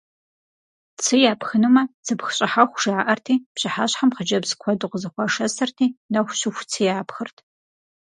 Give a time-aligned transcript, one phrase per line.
[1.03, 7.37] Цы япхынумэ, «цыпх щӀыхьэху» жаӀэрти, пщыхьэщхьэм хъыджэбз куэду къызэхуашэсырти, нэху щыху цы япхырт.